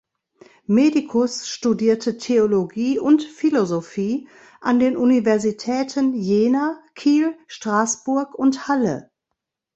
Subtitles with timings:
[0.65, 4.27] Medicus studierte Theologie und Philosophie
[4.59, 9.11] an den Universitäten Jena, Kiel, Straßburg und Halle.